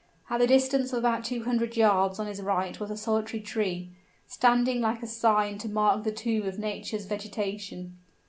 At 0.31 0.39
the 0.39 0.47
distance 0.47 0.91
of 0.93 0.97
about 0.97 1.23
two 1.23 1.43
hundred 1.43 1.77
yards 1.77 2.17
on 2.17 2.25
his 2.25 2.41
right 2.41 2.79
was 2.79 2.89
a 2.89 2.97
solitary 2.97 3.39
tree, 3.39 3.91
standing 4.25 4.81
like 4.81 5.03
a 5.03 5.07
sign 5.07 5.59
to 5.59 5.69
mark 5.69 6.03
the 6.03 6.11
tomb 6.11 6.47
of 6.47 6.57
nature's 6.57 7.05
vegetation. 7.05 7.99